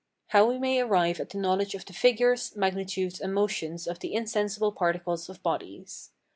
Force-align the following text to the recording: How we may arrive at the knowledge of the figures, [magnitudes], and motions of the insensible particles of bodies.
How 0.29 0.47
we 0.49 0.57
may 0.57 0.79
arrive 0.79 1.19
at 1.19 1.29
the 1.29 1.37
knowledge 1.37 1.75
of 1.75 1.85
the 1.85 1.93
figures, 1.93 2.55
[magnitudes], 2.55 3.21
and 3.21 3.35
motions 3.35 3.85
of 3.85 3.99
the 3.99 4.15
insensible 4.15 4.71
particles 4.71 5.29
of 5.29 5.43
bodies. 5.43 6.09